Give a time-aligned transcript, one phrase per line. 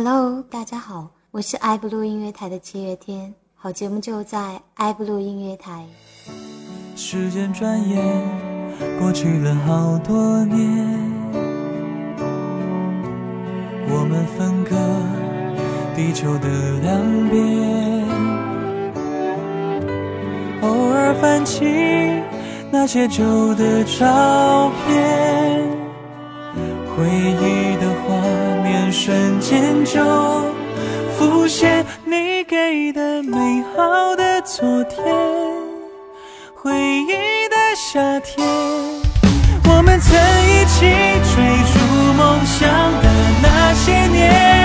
[0.00, 5.84] Hello，大家好，我是爱布鲁音乐台的七月天，好节目就在爱布鲁音乐台。
[6.94, 8.00] 时间转眼
[9.00, 10.86] 过去了好多年，
[13.88, 14.76] 我们分隔
[15.96, 18.08] 地球的两边，
[20.62, 21.64] 偶尔翻起
[22.70, 25.68] 那些旧的照片，
[26.94, 27.92] 回忆的
[28.90, 30.00] 瞬间就
[31.16, 35.04] 浮现，你给的美好的昨天。
[36.54, 38.46] 回忆的夏天，
[39.64, 40.86] 我们曾一起
[41.34, 41.36] 追
[41.72, 41.78] 逐
[42.14, 42.68] 梦想
[43.02, 43.06] 的
[43.42, 44.57] 那些年，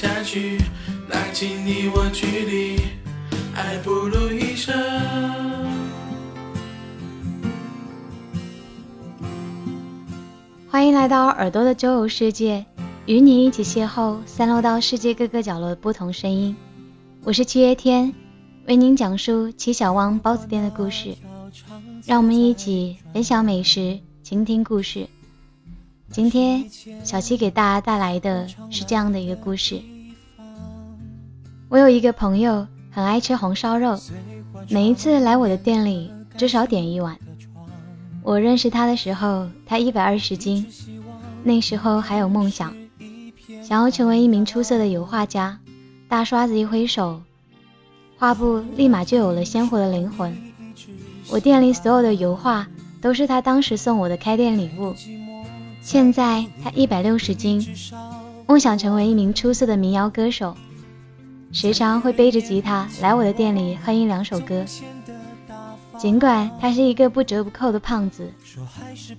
[0.00, 0.56] 下去，
[1.10, 2.80] 拉近你我距离。
[3.54, 4.74] 爱不如一生。
[10.70, 12.64] 欢迎来到耳朵的周游世界，
[13.04, 16.56] 与你一起邂逅散落到世界各个角落的不同声音。
[17.22, 18.14] 我是七月天，
[18.68, 21.14] 为您讲述七小汪包子店的故事。
[22.06, 25.10] 让我们一起分享美食，倾听故事。
[26.10, 26.68] 今天
[27.04, 29.80] 小七给大家带来的是这样的一个故事。
[31.70, 32.66] 我有一个朋友。
[32.92, 33.96] 很爱吃红烧肉，
[34.68, 37.16] 每一次来我的店里至少点一碗。
[38.24, 40.66] 我认识他的时候，他一百二十斤，
[41.44, 42.74] 那时候还有梦想，
[43.62, 45.60] 想要成为一名出色的油画家。
[46.08, 47.22] 大刷子一挥手，
[48.18, 50.36] 画布立马就有了鲜活的灵魂。
[51.30, 52.66] 我店里所有的油画
[53.00, 54.96] 都是他当时送我的开店礼物。
[55.80, 57.64] 现在他一百六十斤，
[58.48, 60.56] 梦想成为一名出色的民谣歌手。
[61.52, 64.64] 时常会背着吉他来我的店里哼一两首歌。
[65.98, 68.32] 尽管他是一个不折不扣的胖子，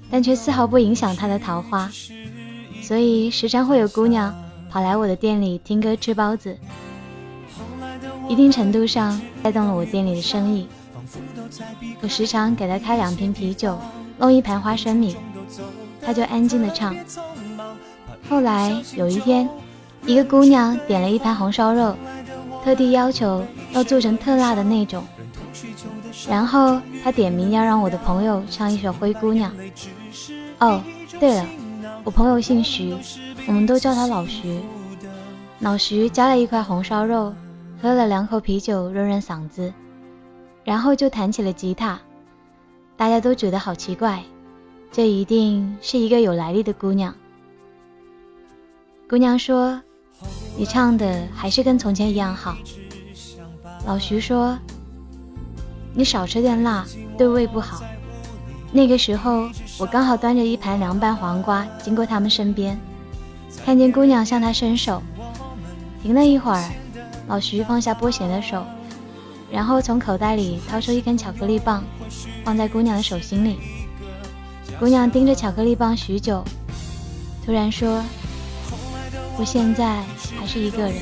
[0.09, 1.90] 但却丝毫不影响他的桃花。
[2.81, 4.34] 所以时常会有姑娘
[4.70, 6.58] 跑来我的店里听歌吃包子，
[8.28, 10.68] 一定程度上带动了我店里的生意。
[12.02, 13.78] 我时常给他开两瓶啤酒，
[14.18, 15.16] 弄一盘花生米，
[16.02, 16.96] 他就安静的唱。
[18.28, 19.47] 后来有一天，
[20.08, 21.96] 一个姑娘点了一盘红烧肉。
[22.64, 25.04] 特地要求要做成特辣的那种，
[26.30, 29.52] 然后他点名要让我的朋友唱一首《灰姑娘》。
[30.60, 30.82] 哦，
[31.20, 31.46] 对了，
[32.04, 32.96] 我朋友姓徐，
[33.48, 34.60] 我们都叫他老徐。
[35.60, 37.34] 老徐夹了一块红烧肉，
[37.82, 39.74] 喝了两口啤酒润润嗓子，
[40.64, 42.00] 然后就弹起了吉他。
[42.96, 44.24] 大家都觉得好奇怪，
[44.92, 47.14] 这一定是一个有来历的姑娘。
[49.10, 49.82] 姑娘说。
[50.58, 52.56] 你唱的还是跟从前一样好。
[53.86, 54.58] 老徐说
[55.96, 56.86] ：“你少吃点辣，
[57.18, 57.82] 对胃不好。”
[58.72, 62.80] 那个时候，我刚好端着一盘凉拌黄瓜经过他们身边，
[63.66, 65.02] 看见姑娘向他伸手，
[66.04, 66.64] 停了一会儿，
[67.28, 68.64] 老徐放下拨弦的手，
[69.52, 71.84] 然后从口袋里掏出一根巧克力棒，
[72.46, 73.58] 放在姑娘的手心里。
[74.80, 76.44] 姑娘盯着巧克力棒许久，
[77.46, 78.02] 突然说。
[79.41, 80.03] 我现在
[80.40, 80.94] 还是一个人。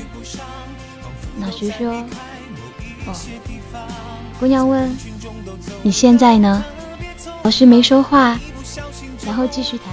[1.42, 1.92] 老徐说
[3.04, 3.12] ：“哦。”
[4.40, 4.96] 姑娘问
[5.84, 6.64] ：“你现在呢？”
[7.44, 8.40] 老徐没说话，
[9.26, 9.92] 然后继续弹。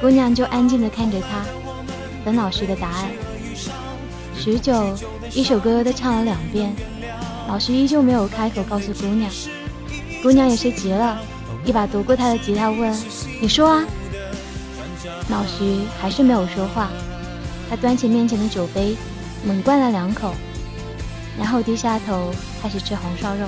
[0.00, 1.44] 姑娘就安静地看着他，
[2.24, 3.08] 等老徐的答案。
[4.38, 4.96] 许久，
[5.34, 6.72] 一首歌都唱了两遍，
[7.48, 9.28] 老徐依旧没有开口告诉姑娘。
[10.22, 11.20] 姑娘也是急了，
[11.64, 12.96] 一把夺过他的吉他问
[13.42, 13.84] ：“你说啊？”
[15.28, 16.88] 老徐还是没有说话。
[17.70, 18.96] 他端起面前的酒杯，
[19.46, 20.34] 猛灌了两口，
[21.38, 23.46] 然后低下头开始吃红烧肉。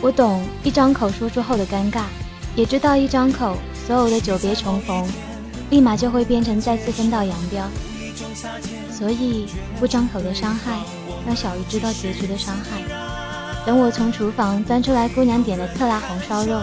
[0.00, 2.04] 我懂一张口说出后的尴尬，
[2.54, 5.04] 也知道一张口所有的久别重逢，
[5.70, 7.68] 立马就会变成再次分道扬镳。
[8.92, 9.48] 所以
[9.80, 10.78] 不张口的伤害，
[11.26, 12.80] 让小鱼知道结局的伤害。
[13.66, 16.60] 等我从厨房端出来姑娘点的特辣红烧肉，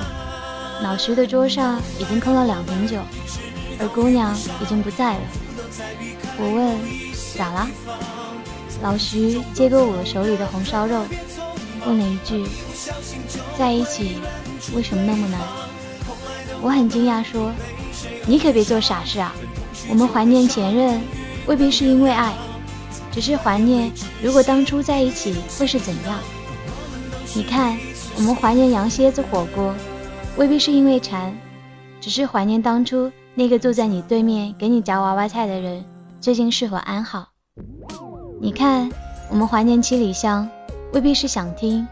[0.81, 2.97] 老徐的桌上已经空了两瓶酒，
[3.83, 5.21] 而姑娘已经不在了。
[6.39, 7.67] 我问咋了？
[8.81, 11.03] 老徐接过我手里的红烧肉，
[11.85, 12.45] 问了一句
[13.59, 14.17] ：“在一起
[14.73, 15.39] 为什么那么难？”
[16.63, 17.51] 我很惊讶说
[18.25, 19.35] ：“你可别做傻事啊！
[19.89, 21.01] 我们怀念前任，
[21.45, 22.33] 未必是因为爱，
[23.11, 23.91] 只是怀念
[24.21, 26.19] 如果当初在一起会是怎样。
[27.35, 27.77] 你看，
[28.15, 29.75] 我们怀念羊蝎子火锅，
[30.37, 31.35] 未必是因为馋，
[31.99, 35.83] 只是怀念当初那个坐在你对面给你夹娃娃菜的人
[36.21, 37.29] 最近是否安好？
[38.39, 38.91] 你看，
[39.31, 40.47] 我们怀念七里香，
[40.93, 41.87] 未必是想听，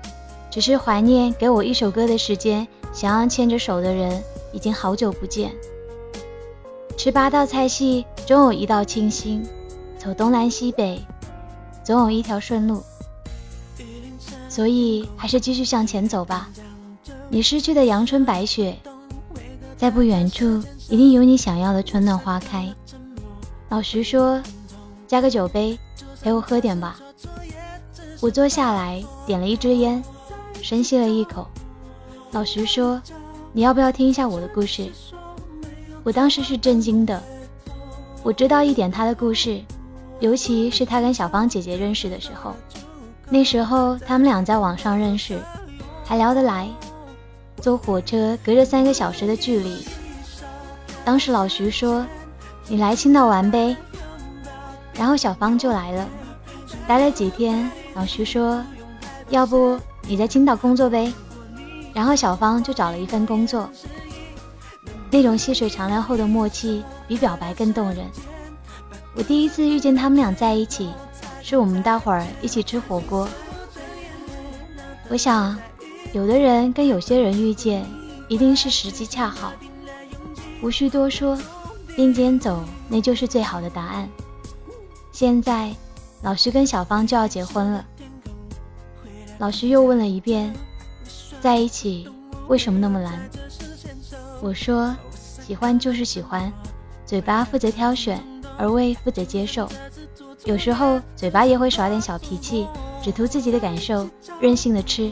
[0.52, 4.22] 只是怀念给我一首歌的时间，想要牵着手的人
[4.54, 5.52] 已经好久不见。
[6.96, 9.42] 吃八道菜系，总有一道清新；
[9.98, 11.02] 走东南西北，
[11.84, 12.84] 总有一条顺路。
[14.48, 16.50] 所以，还是继续向前走吧。
[17.30, 18.78] 你失去的阳春白雪，
[19.76, 20.62] 在不远处，
[20.92, 22.68] 一定有你想要的春暖花开。
[23.70, 24.44] 老徐说
[25.08, 25.80] ：“加个酒杯，
[26.22, 27.00] 陪我喝点吧。”
[28.20, 30.04] 我坐下来，点了一支烟，
[30.62, 31.48] 深吸了一口。
[32.32, 33.02] 老徐说
[33.54, 34.92] ：“你要不要听一下我的故事？”
[36.04, 37.24] 我当时是震惊的。
[38.22, 39.62] 我知道一点他的故事，
[40.20, 42.54] 尤其是他跟小芳姐姐认识的时候。
[43.30, 45.40] 那时候他们俩在网上认识，
[46.04, 46.68] 还聊得来。
[47.62, 49.86] 坐火车隔着三个小时的距离。
[51.04, 52.06] 当时老徐说
[52.68, 53.76] ：“你来青岛玩呗。”
[54.94, 56.08] 然后小芳就来了，
[56.88, 57.70] 待了几天。
[57.94, 58.64] 老徐说
[59.30, 61.12] ：“要不你在青岛工作呗。”
[61.94, 63.70] 然后小芳就找了一份工作。
[65.10, 68.06] 那种细水长流后的默契，比表白更动人。
[69.16, 70.90] 我第一次遇见他们俩在一起，
[71.42, 73.28] 是我们大伙儿一起吃火锅。
[75.10, 75.58] 我想。
[76.14, 77.86] 有的人跟有些人遇见，
[78.28, 79.54] 一定是时机恰好，
[80.62, 81.38] 无需多说，
[81.96, 84.08] 并肩走，那就是最好的答案。
[85.12, 85.74] 现在，
[86.22, 87.86] 老徐跟小芳就要结婚了。
[89.40, 90.54] 老徐又问了一遍
[91.42, 92.08] ：“在一起
[92.48, 93.28] 为什么那么难？”
[94.42, 94.96] 我说
[95.46, 96.52] ：“喜欢就是喜欢，
[97.06, 98.24] 嘴巴负责挑选，
[98.58, 99.68] 而胃负责接受。
[100.46, 102.68] 有时候嘴巴也会耍点小脾气，
[103.04, 104.08] 只图自己的感受，
[104.40, 105.12] 任性的吃。”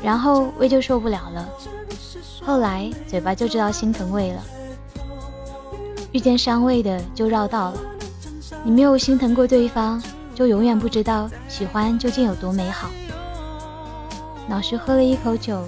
[0.00, 1.48] 然后胃就受不了了，
[2.40, 4.44] 后来嘴巴就知道心疼胃了。
[6.12, 7.80] 遇见伤胃的就绕道了，
[8.64, 10.02] 你没有心疼过对方，
[10.34, 12.88] 就永远不知道喜欢究竟有多美好。
[14.48, 15.62] 老师喝了一口酒，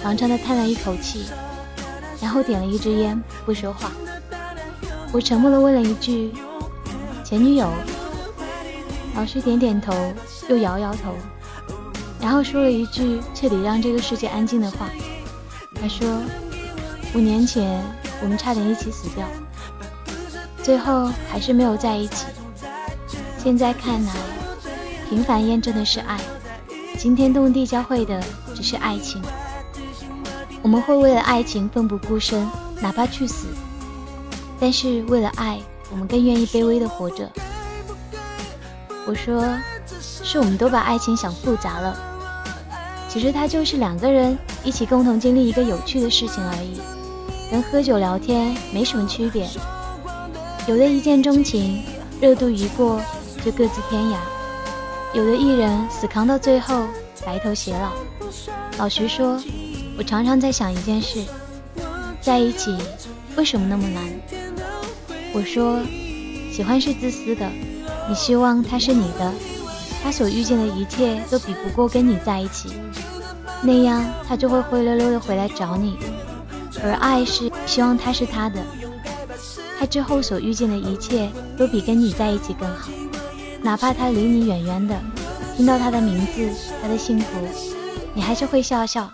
[0.00, 1.26] 长长的叹了一口气，
[2.20, 3.92] 然后点了一支烟，不说话。
[5.12, 6.32] 我沉默的问了一句
[7.22, 7.70] ：“前女友？”
[9.14, 9.94] 老师点点头，
[10.48, 11.12] 又摇摇头。
[12.20, 14.88] 然后说了一句彻底让这个世界安静的话。
[15.80, 16.08] 他说
[17.14, 17.82] ：“五年前
[18.22, 19.26] 我们差点一起死掉，
[20.62, 22.26] 最后还是没有在一起。
[23.42, 24.12] 现在看来，
[25.08, 26.18] 平凡验证的是爱，
[26.98, 28.22] 惊天动地交汇的
[28.54, 29.22] 只是爱情。
[30.60, 32.46] 我们会为了爱情奋不顾身，
[32.80, 33.46] 哪怕去死。
[34.60, 35.58] 但是为了爱，
[35.90, 37.30] 我们更愿意卑微的活着。”
[39.06, 39.48] 我说
[39.88, 41.96] ：“是我们都把爱情想复杂了。”
[43.08, 46.78] 其实它就是两个人一起共同经历一个有趣的事情而已，
[47.50, 49.48] 跟喝酒聊天没什么区别。
[50.68, 51.82] 有的一见钟情，
[52.20, 53.00] 热度一过
[53.42, 54.16] 就各自天涯；
[55.14, 56.86] 有的艺人死扛到最后，
[57.24, 57.92] 白头偕老。
[58.76, 59.40] 老徐说
[59.96, 61.24] ：“我常常在想一件事，
[62.20, 62.76] 在一起
[63.34, 64.04] 为什么那么难？”
[65.32, 65.80] 我说
[66.52, 67.48] ：“喜欢是自私的，
[68.06, 69.32] 你希望他是你的。”
[70.04, 72.68] 他所遇见的一切都比不过跟你在一起，
[73.62, 75.96] 那样他就会灰溜溜的回来找你。
[76.84, 78.60] 而爱是希望他是他的，
[79.78, 82.90] 他之后所遇见的一切都比跟你在一起更好，
[83.62, 84.98] 哪怕他离你远远的，
[85.56, 86.50] 听到他的名字，
[86.82, 87.26] 他的幸福，
[88.12, 89.08] 你还是会笑笑。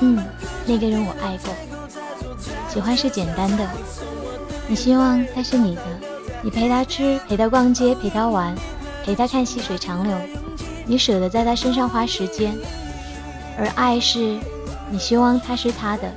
[0.00, 0.22] 嗯，
[0.66, 1.54] 那个人我爱过。
[2.68, 3.66] 喜欢是简单的，
[4.68, 5.82] 你希望他是你的，
[6.42, 8.54] 你陪他吃，陪他逛街，陪他玩。
[9.02, 10.18] 陪他看细水长流，
[10.84, 12.50] 你舍得在他身上花时间；
[13.56, 14.36] 而爱是，
[14.90, 16.12] 你希望他是他的，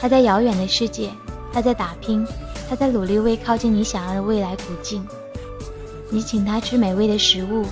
[0.00, 1.10] 他在遥远的世界，
[1.52, 2.26] 他在打拼，
[2.68, 5.06] 他在努力为靠近你想要的未来鼓劲。
[6.10, 7.64] 你请他吃美味的食物，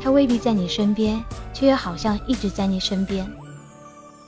[0.00, 1.22] 他未必在你身边，
[1.52, 3.30] 却又好像一直在你身边。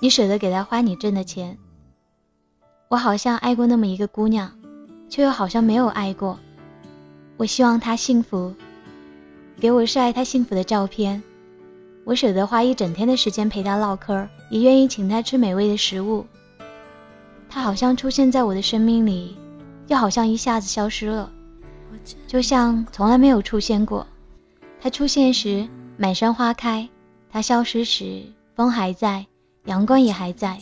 [0.01, 1.59] 你舍得给他花你挣的钱。
[2.89, 4.53] 我好像爱过那么一个姑娘，
[5.09, 6.39] 却又好像没有爱过。
[7.37, 8.55] 我希望她幸福。
[9.61, 11.23] 给我晒他幸福的照片，
[12.05, 16.27] 我舍得花一整天的时间陪他唠嗑，也愿意请他吃美味的食物。
[17.49, 19.37] 他好像出现在我的生命里，
[19.93, 21.31] 又好像一下子消失了，
[22.27, 24.07] 就像从来没有出现过。
[24.81, 25.69] 他出现时
[25.99, 26.89] 满山花开，
[27.31, 28.23] 他消失时
[28.55, 29.27] 风还在，
[29.67, 30.59] 阳光也还在，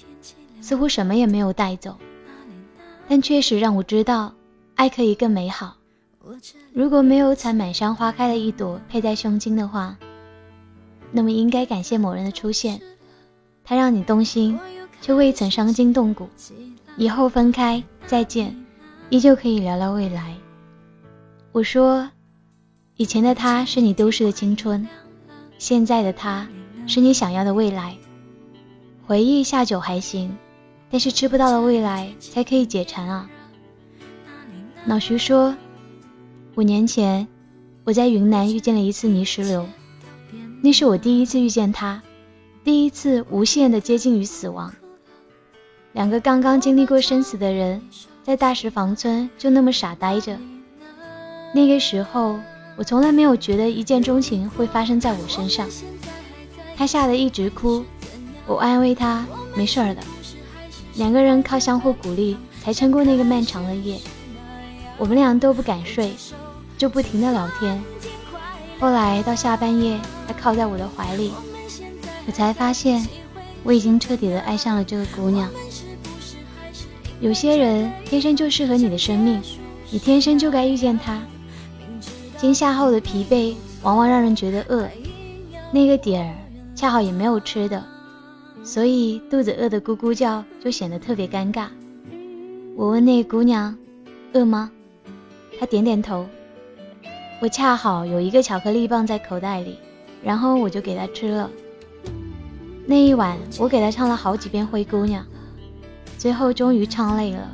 [0.61, 1.97] 似乎什么也没有带走。
[3.09, 4.35] 但确实让我知道，
[4.75, 5.77] 爱可以更美好。
[6.73, 9.97] 如果没有采满山花开的一朵佩在胸襟的话，
[11.13, 12.81] 那么应该感谢某人的出现，
[13.63, 14.59] 他让你动心，
[15.01, 16.29] 却未曾伤筋动骨。
[16.97, 18.67] 以后分开再见，
[19.11, 20.37] 依旧可以聊聊未来。
[21.51, 22.09] 我说，
[22.97, 24.87] 以前的他是你丢失的青春，
[25.59, 26.49] 现在的他
[26.87, 27.97] 是你想要的未来。
[29.05, 30.37] 回忆下酒还行，
[30.91, 33.29] 但是吃不到的未来才可以解馋啊。
[34.87, 35.57] 老徐说，
[36.55, 37.27] 五年前
[37.83, 39.67] 我在云南遇见了一次泥石流，
[40.63, 42.01] 那是我第一次遇见他，
[42.63, 44.73] 第一次无限的接近于死亡。
[45.93, 47.83] 两个刚刚经历过生死的人，
[48.23, 50.37] 在大石房村就那么傻呆着。
[51.55, 52.39] 那个时候，
[52.77, 55.67] 我从来没有觉得一见钟情会发生在我身上。
[56.77, 57.85] 他吓得一直哭，
[58.47, 60.03] 我安慰他没事儿的。
[60.95, 63.99] 两个人靠相互鼓励才撑过那个漫长的夜。
[64.99, 66.13] 我们俩都不敢睡，
[66.77, 67.83] 就不停的聊天。
[68.79, 69.99] 后来到下半夜，
[70.29, 71.33] 他靠在我的怀里，
[72.27, 73.07] 我才发现
[73.63, 75.51] 我已经彻底的爱上了这个姑娘。
[77.21, 79.43] 有些人天生就适合你的生命，
[79.91, 81.21] 你天生就该遇见他。
[82.39, 84.89] 惊吓后的疲惫往往让人觉得饿，
[85.71, 86.35] 那个点儿
[86.75, 87.85] 恰好也没有吃的，
[88.65, 91.67] 所以肚子饿得咕咕叫，就显得特别尴尬。
[92.75, 93.77] 我问那姑娘
[94.33, 94.71] ：“饿吗？”
[95.61, 96.27] 她点点头。
[97.43, 99.77] 我恰好有一个巧克力棒在口袋里，
[100.25, 101.51] 然后我就给她吃了。
[102.87, 105.23] 那一晚，我给她唱了好几遍《灰姑娘》，
[106.21, 107.49] 最后终于唱累了。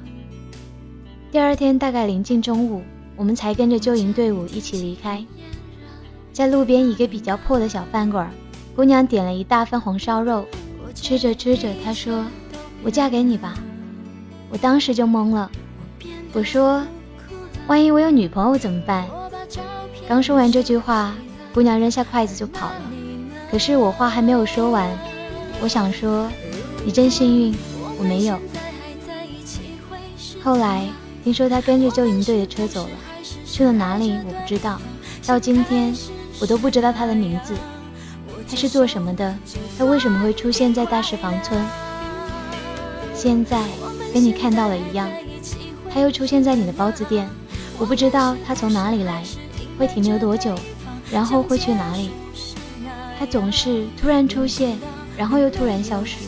[1.31, 2.83] 第二天大概临近中午。
[3.15, 5.25] 我们才跟着救营队伍一起离开，
[6.35, 8.31] 在路边一个比较破的小饭馆，
[8.75, 10.45] 姑娘点了一大份红烧肉，
[10.95, 12.27] 吃着吃着，她说
[12.85, 13.55] ：“我嫁给你吧。”
[14.53, 15.51] 我当时就懵了，
[16.35, 16.85] 我说
[17.69, 19.07] ：“万一我有女朋友怎么办？”
[20.07, 21.15] 刚说完这句话，
[21.55, 22.83] 姑娘扔下筷子就跑了。
[23.51, 24.91] 可是我话还没有说完，
[25.63, 26.29] 我想说
[26.85, 27.55] ：“你真幸运，
[27.99, 28.39] 我没有。”
[30.43, 30.87] 后来。
[31.25, 32.91] 听说他跟着救营队的车走了，
[33.45, 34.81] 去了哪里我不知道。
[35.27, 35.93] 到今天
[36.41, 37.53] 我都不知道他的名字。
[38.49, 39.37] 他是做什么的？
[39.77, 41.61] 他为什么会出现在大石房村？
[43.13, 43.61] 现在
[44.15, 45.11] 跟你看到了一样，
[45.93, 47.29] 他又出现在你的包子店。
[47.77, 49.25] 我不知道他从哪里来，
[49.77, 50.55] 会停留多久，
[51.11, 52.11] 然后会去哪里。
[53.19, 54.79] 他总是突然出现，
[55.19, 56.19] 然后又突然消失。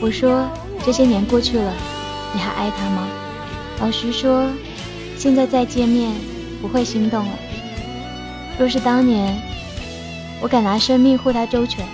[0.00, 0.48] 我说
[0.84, 1.74] 这些年过去了，
[2.32, 3.08] 你还爱他吗？
[3.80, 4.50] 老徐说，
[5.16, 6.12] 现在再见面
[6.62, 7.32] 不会心动了。
[8.58, 9.40] 若是当年，
[10.40, 11.86] 我敢拿生命护他周全，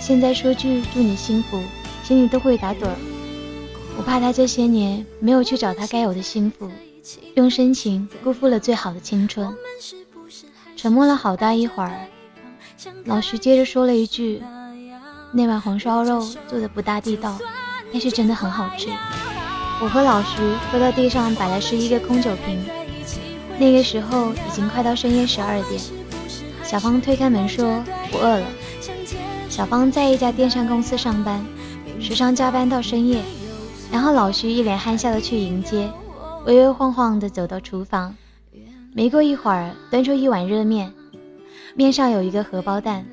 [0.00, 1.60] 现在说句祝你幸福，
[2.04, 2.96] 心里都会打盹儿。
[3.96, 6.70] 我怕他这些年没有去找他该有的幸福，
[7.34, 9.52] 用深情辜负了最好的青春。
[10.76, 12.06] 沉默了好大一会儿，
[13.04, 14.42] 老徐接着说了一句
[15.32, 17.38] ：“那碗红烧肉做的不大地道，
[17.92, 18.88] 但是真的很好吃。”
[19.82, 20.36] 我和老徐
[20.70, 22.64] 坐到地上摆了十一个空酒瓶。
[23.58, 25.80] 那个时候已经快到深夜十二点，
[26.62, 28.46] 小芳推开门说：“我饿了。”
[29.48, 31.44] 小芳在一家电商公司上班，
[32.00, 33.22] 时常加班到深夜。
[33.90, 35.90] 然后老徐一脸憨笑的去迎接，
[36.46, 38.14] 微微晃晃的走到厨房。
[38.94, 40.92] 没过一会儿，端出一碗热面，
[41.74, 43.04] 面上有一个荷包蛋。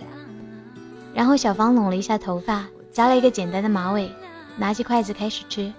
[1.14, 4.12] 然后小芳拢了一下头发，扎了一个简单的马尾，
[4.58, 5.74] 拿起筷子开始吃。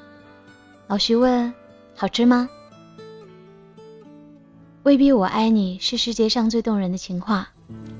[0.86, 1.52] 老徐问
[1.96, 2.48] ：“好吃吗？”
[4.82, 7.50] 未必我爱你是世界上最动人的情话。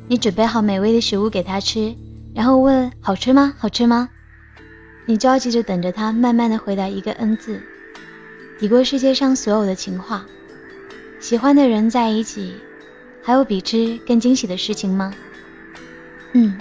[0.09, 1.95] 你准备好美味的食物给他吃，
[2.35, 3.55] 然后问：“好吃吗？
[3.59, 4.09] 好吃吗？”
[5.07, 7.63] 你着急着等着他慢慢的回答一个“嗯”字，
[8.59, 10.25] 抵过世界上所有的情话。
[11.21, 12.55] 喜欢的人在一起，
[13.23, 15.15] 还有比吃更惊喜的事情吗？
[16.33, 16.59] 嗯，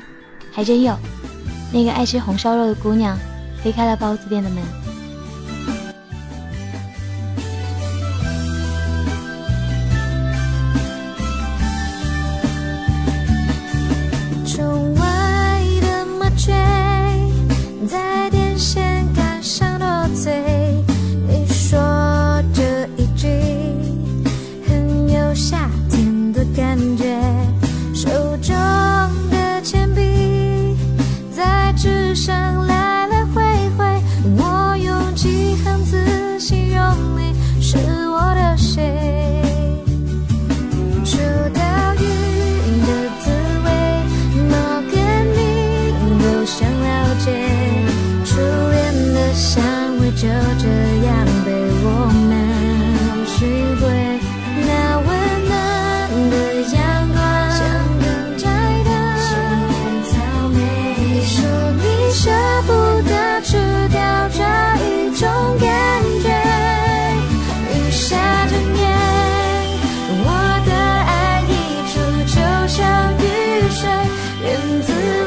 [0.60, 0.94] 还真有。
[1.72, 3.18] 那个爱吃红烧肉的姑娘
[3.64, 4.89] 推开了包子店的门。
[74.50, 75.19] 骗自。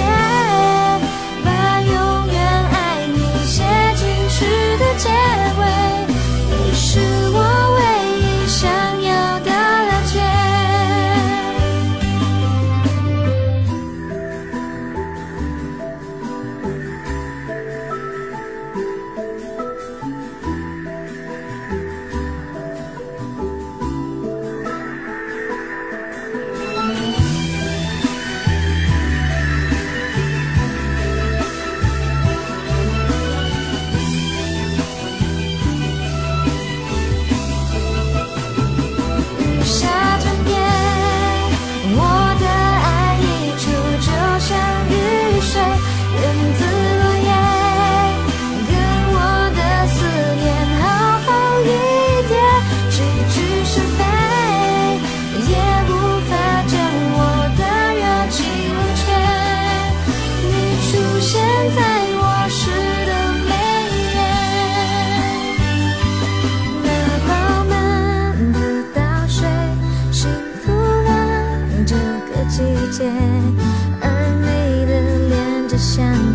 [0.00, 0.39] share.
[72.90, 73.08] 界，
[74.00, 74.04] 而
[74.40, 76.29] 你的脸就像。